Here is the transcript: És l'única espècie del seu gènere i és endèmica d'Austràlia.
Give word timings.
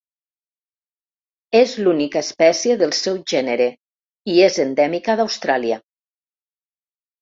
És 1.59 1.75
l'única 1.83 2.25
espècie 2.25 2.79
del 2.81 2.97
seu 3.03 3.21
gènere 3.35 3.71
i 4.35 4.43
és 4.51 4.61
endèmica 4.69 5.21
d'Austràlia. 5.23 5.83